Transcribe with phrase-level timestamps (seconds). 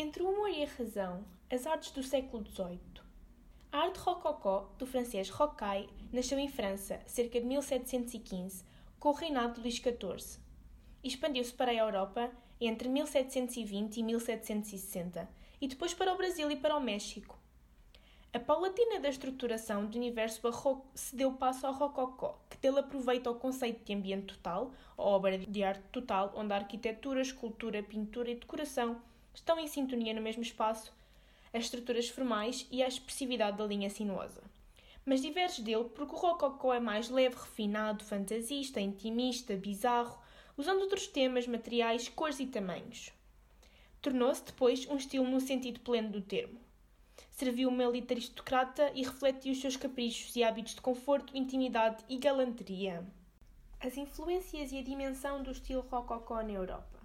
[0.00, 3.02] Entre o humor e a razão, as artes do século XVIII.
[3.72, 8.64] A arte rococó, do francês rocaille, nasceu em França, cerca de 1715,
[9.00, 10.38] com o reinado de Luís XIV.
[11.02, 12.30] Expandiu-se para a Europa
[12.60, 15.28] entre 1720 e 1760
[15.60, 17.36] e depois para o Brasil e para o México.
[18.32, 23.32] A paulatina da estruturação do universo barroco se deu passo ao rococó, que dele aproveita
[23.32, 28.30] o conceito de ambiente total, ou obra de arte total, onde a arquitetura, escultura, pintura
[28.30, 29.02] e decoração
[29.38, 30.92] estão em sintonia no mesmo espaço,
[31.52, 34.42] as estruturas formais e a expressividade da linha sinuosa.
[35.04, 40.18] Mas diverge dele porque o rococó é mais leve, refinado, fantasista, intimista, bizarro,
[40.56, 43.12] usando outros temas, materiais, cores e tamanhos.
[44.02, 46.60] Tornou-se depois um estilo no sentido pleno do termo.
[47.30, 52.18] Serviu uma elite aristocrata e refletiu os seus caprichos e hábitos de conforto, intimidade e
[52.18, 53.06] galanteria.
[53.80, 56.97] As influências e a dimensão do estilo rococó na Europa.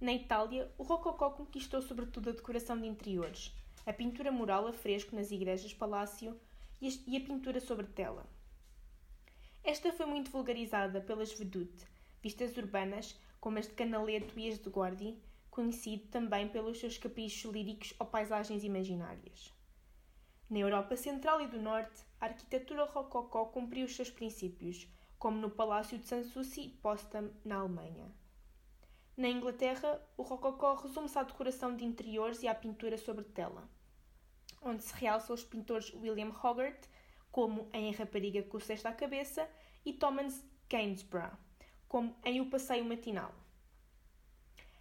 [0.00, 3.54] Na Itália, o rococó conquistou sobretudo a decoração de interiores,
[3.84, 6.40] a pintura mural a fresco nas igrejas-palácio
[6.80, 8.26] e a pintura sobre tela.
[9.62, 11.86] Esta foi muito vulgarizada pelas vedute,
[12.22, 15.18] vistas urbanas, como as de Canaletto e as de Guardi,
[15.50, 19.52] conhecido também pelos seus caprichos líricos ou paisagens imaginárias.
[20.48, 24.88] Na Europa Central e do Norte, a arquitetura rococó cumpriu os seus princípios,
[25.18, 28.19] como no Palácio de Sanssouci Potsdam, na Alemanha.
[29.20, 33.68] Na Inglaterra, o rococó resume-se à decoração de interiores e à pintura sobre tela,
[34.62, 36.88] onde se realçam os pintores William Hogarth,
[37.30, 39.46] como em A Rapariga com o Cesto à Cabeça,
[39.84, 41.36] e Thomas Gainsborough,
[41.86, 43.34] como em O Passeio Matinal.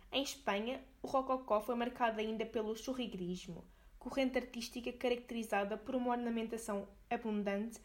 [0.10, 3.66] Em Espanha, o rococó foi marcado ainda pelo churriguerismo,
[4.00, 7.82] corrente artística caracterizada por uma ornamentação abundante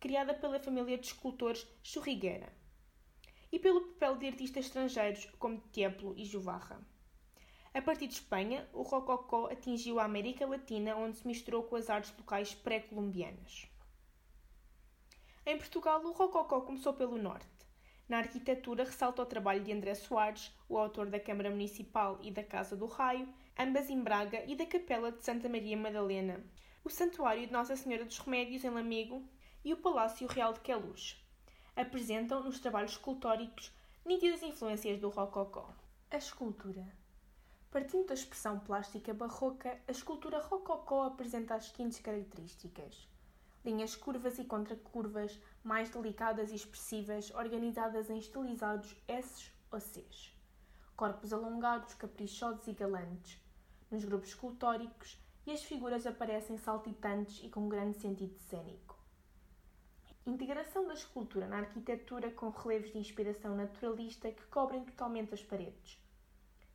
[0.00, 2.50] criada pela família de escultores Churriguera,
[3.50, 6.80] e pelo papel de artistas estrangeiros como Tiepolo e Juvarra.
[7.74, 11.88] A partir de Espanha, o rococó atingiu a América Latina, onde se misturou com as
[11.88, 13.68] artes locais pré-colombianas.
[15.46, 17.46] Em Portugal, o rococó começou pelo norte.
[18.08, 22.42] Na arquitetura, ressalta o trabalho de André Soares, o autor da Câmara Municipal e da
[22.42, 23.28] Casa do Raio,
[23.58, 26.42] ambas em Braga, e da Capela de Santa Maria Madalena,
[26.82, 29.22] o Santuário de Nossa Senhora dos Remédios em Lamego
[29.62, 31.22] e o Palácio Real de Queluz.
[31.80, 33.72] Apresentam, nos trabalhos escultóricos,
[34.04, 35.72] nítidas influências do rococó.
[36.10, 36.84] A escultura.
[37.70, 43.06] Partindo da expressão plástica barroca, a escultura rococó apresenta as seguintes características
[43.64, 50.32] linhas curvas e contracurvas, mais delicadas e expressivas, organizadas em estilizados S ou Cs.
[50.96, 53.38] Corpos alongados, caprichosos e galantes.
[53.90, 55.16] Nos grupos escultóricos,
[55.46, 58.87] e as figuras aparecem saltitantes e com grande sentido cênico.
[60.28, 65.98] Integração da escultura na arquitetura com relevos de inspiração naturalista que cobrem totalmente as paredes.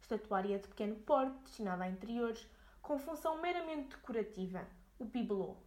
[0.02, 2.48] Estatuária de pequeno porte, destinada a interiores,
[2.82, 5.60] com função meramente decorativa, o bibelot,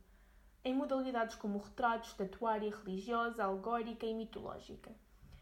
[0.64, 4.90] em modalidades como retrato, estatuária religiosa, alegórica e mitológica,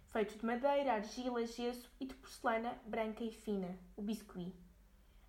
[0.09, 4.55] feitos de madeira, argila, gesso e de porcelana branca e fina, o biscuit.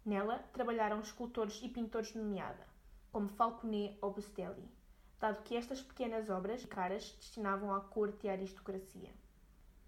[0.06, 2.68] Nela trabalharam escultores e pintores nomeada,
[3.09, 4.70] como Falconet ou Bustelli,
[5.20, 9.09] dado que estas pequenas obras caras destinavam à corte e à aristocracia.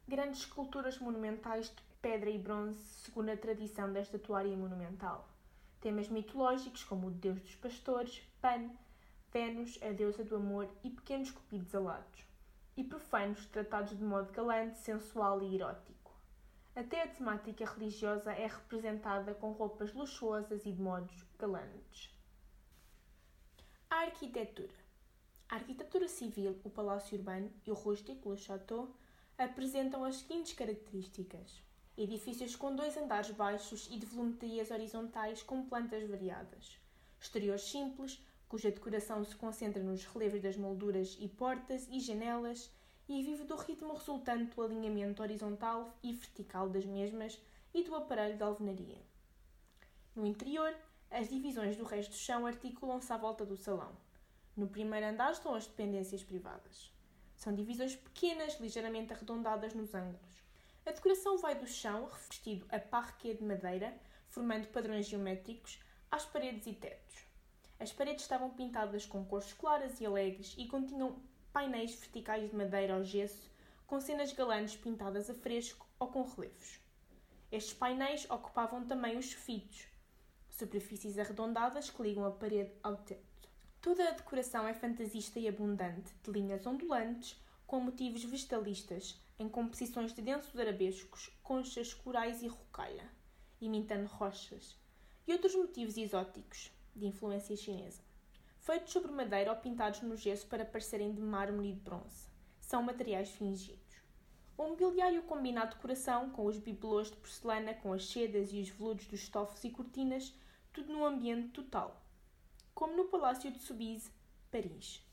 [0.08, 5.28] Grandes esculturas monumentais de pedra e bronze, segundo a tradição da estatuária monumental.
[5.82, 8.70] Temas mitológicos como o Deus dos Pastores, Pan,
[9.32, 12.24] Vênus, a deusa do amor e pequenos cupidos alados,
[12.78, 15.98] e profanos tratados de modo galante, sensual e erótico.
[16.76, 22.16] Até a temática religiosa é representada com roupas luxuosas e de modos galantes.
[23.90, 24.87] A arquitetura.
[25.50, 28.94] A arquitetura civil, o palácio urbano e o rústico, o château,
[29.38, 31.63] apresentam as seguintes características:
[31.97, 36.78] edifícios com dois andares baixos e de volumetrias horizontais com plantas variadas,
[37.18, 42.69] exteriores simples, cuja decoração se concentra nos relevos das molduras e portas e janelas
[43.08, 47.40] e vive do ritmo resultante do alinhamento horizontal e vertical das mesmas
[47.74, 49.02] e do aparelho de alvenaria.
[50.14, 50.75] No interior,
[51.09, 53.96] as divisões do resto do chão articulam-se à volta do salão.
[54.58, 56.92] No primeiro andar estão as dependências privadas.
[57.36, 60.44] São divisões pequenas, ligeiramente arredondadas nos ângulos.
[60.84, 63.96] A decoração vai do chão, revestido a parquet de madeira,
[64.30, 67.28] formando padrões geométricos, às paredes e tetos.
[67.80, 71.22] As paredes estavam pintadas com cores claras e alegres e continham
[71.54, 73.52] painéis verticais de madeira ou gesso
[73.86, 76.80] com cenas galantes pintadas a fresco ou com relevos.
[77.52, 79.86] Estes painéis ocupavam também os sofitos,
[80.50, 83.27] superfícies arredondadas que ligam a parede ao teto.
[83.87, 90.11] Toda a decoração é fantasista e abundante, de linhas ondulantes, com motivos vegetalistas, em composições
[90.11, 93.09] de densos arabescos, conchas, corais e rocalha,
[93.61, 94.78] imitando rochas,
[95.25, 98.01] e outros motivos exóticos, de influência chinesa.
[98.59, 102.28] Feitos sobre madeira ou pintados no gesso para parecerem de mármore e de bronze.
[102.59, 103.95] São materiais fingidos.
[104.57, 108.67] O mobiliário combina a decoração com os bibelôs de porcelana, com as sedas e os
[108.67, 110.34] veludos dos estofos e cortinas,
[110.73, 112.03] tudo num ambiente total.
[112.78, 114.12] Como no Palácio de Soubise,
[114.52, 115.03] Paris.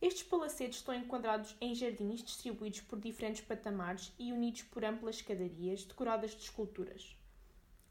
[0.00, 5.82] Estes palacetes estão enquadrados em jardins distribuídos por diferentes patamares e unidos por amplas escadarias
[5.82, 7.16] decoradas de esculturas.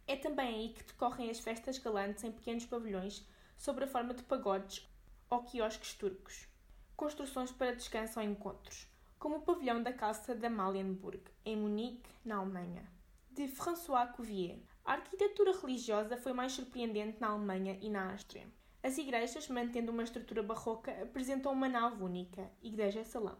[0.07, 3.27] É também aí que decorrem as festas galantes em pequenos pavilhões
[3.57, 4.87] sob a forma de pagodes
[5.29, 6.47] ou quiosques turcos.
[6.95, 8.87] Construções para descanso ou encontros,
[9.19, 12.89] como o pavilhão da Casa de Amalienburg, em Munique, na Alemanha.
[13.29, 14.59] De François Cuvier.
[14.85, 18.47] A arquitetura religiosa foi mais surpreendente na Alemanha e na Áustria.
[18.81, 23.37] As igrejas, mantendo uma estrutura barroca, apresentam uma nave única, igreja-salão,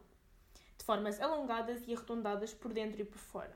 [0.77, 3.56] de formas alongadas e arredondadas por dentro e por fora.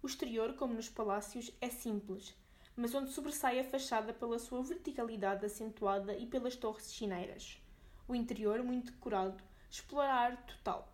[0.00, 2.36] O exterior, como nos palácios, é simples,
[2.76, 7.60] mas onde sobressai a fachada pela sua verticalidade acentuada e pelas torres chineiras.
[8.06, 10.88] O interior, muito decorado, explora a arte total,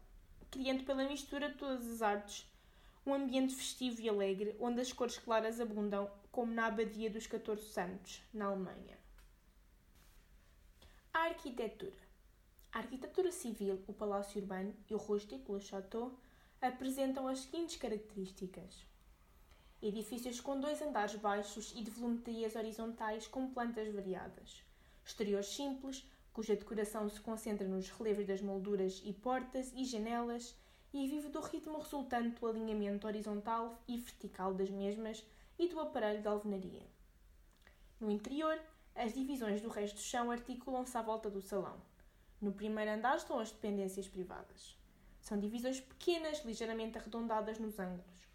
[0.51, 2.51] criando pela mistura de todas as artes
[3.05, 7.69] um ambiente festivo e alegre, onde as cores claras abundam, como na Abadia dos 14
[7.69, 9.04] Santos, na Alemanha.
[11.17, 11.97] A arquitetura.
[12.73, 16.19] A arquitetura civil, o palácio urbano e o rústico, o château,
[16.61, 18.85] apresentam as seguintes características:
[19.81, 24.65] edifícios com dois andares baixos e de volumetrias horizontais com plantas variadas,
[25.07, 30.57] exteriores simples, cuja decoração se concentra nos relevos das molduras e portas e janelas
[30.93, 35.25] e vive do ritmo resultante do alinhamento horizontal e vertical das mesmas
[35.61, 36.83] e do aparelho de alvenaria.
[38.01, 38.61] No interior,
[38.95, 41.81] as divisões do resto do chão articulam-se à volta do salão.
[42.41, 44.79] No primeiro andar estão as dependências privadas.
[45.21, 48.29] São divisões pequenas, ligeiramente arredondadas nos ângulos.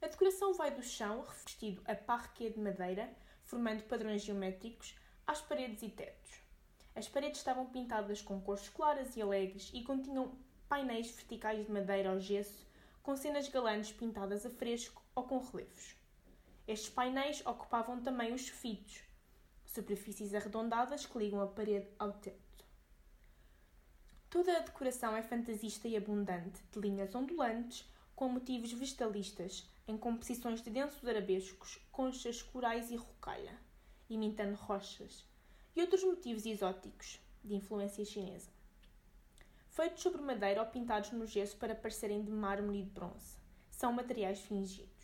[0.00, 3.12] A decoração vai do chão, revestido a parquet de madeira,
[3.44, 4.94] formando padrões geométricos,
[5.26, 6.40] às paredes e tetos.
[6.94, 10.38] As paredes estavam pintadas com cores claras e alegres e continham
[10.68, 12.66] painéis verticais de madeira ao gesso,
[13.02, 15.94] com cenas galantes pintadas a fresco ou com relevos.
[16.66, 19.05] Estes painéis ocupavam também os sofitos,
[19.76, 22.64] superfícies arredondadas que ligam a parede ao teto.
[24.28, 30.60] Toda a decoração é fantasista e abundante, de linhas ondulantes, com motivos vegetalistas, em composições
[30.62, 33.56] de densos arabescos, conchas, corais e rocalha,
[34.10, 35.24] imitando rochas,
[35.76, 38.50] e outros motivos exóticos, de influência chinesa.
[39.68, 43.36] Feitos sobre madeira ou pintados no gesso para parecerem de mármore e de bronze.
[43.70, 44.95] São materiais fingidos.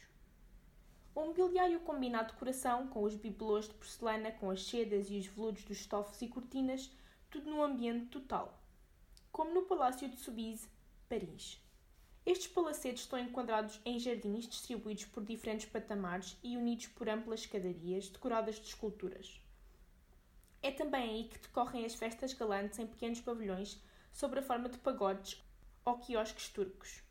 [1.15, 5.27] O mobiliário combina a decoração com os bibelôs de porcelana, com as sedas e os
[5.27, 6.91] veludos dos estofos e cortinas,
[7.31, 8.59] tudo num ambiente total.
[9.31, 10.69] Como no Palácio de Soubise,
[11.11, 11.61] Paris.
[12.25, 18.09] Estes palacetes estão enquadrados em jardins distribuídos por diferentes patamares e unidos por amplas escadarias
[18.09, 19.39] decoradas de esculturas.
[20.63, 23.79] É também aí que decorrem as festas galantes em pequenos pavilhões
[24.13, 25.43] sob a forma de pagodes
[25.85, 27.03] ou quiosques turcos.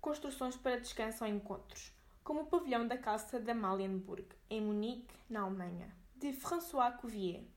[0.00, 1.92] Construções para descanso ou encontros,
[2.28, 5.90] como o pavilhão da Casa de Amalienburg, em Munique, na Alemanha.
[6.14, 7.42] De François Cuvier.